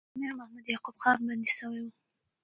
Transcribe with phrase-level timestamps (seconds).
[0.15, 1.91] امیر محمد یعقوب خان بندي سوی وو.